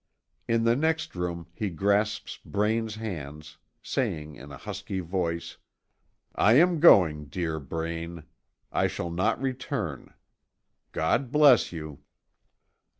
In 0.47 0.63
the 0.63 0.75
next 0.75 1.13
room 1.13 1.45
he 1.53 1.69
grasps 1.69 2.39
Braine's 2.43 2.95
hands, 2.95 3.57
saying 3.83 4.33
in 4.35 4.51
a 4.51 4.57
husky 4.57 4.99
voice: 4.99 5.57
"I 6.33 6.53
am 6.53 6.79
going, 6.79 7.25
dear 7.25 7.59
Braine. 7.59 8.23
I 8.71 8.87
shall 8.87 9.11
not 9.11 9.39
return. 9.39 10.15
God 10.91 11.31
bless 11.31 11.71
you." 11.71 11.99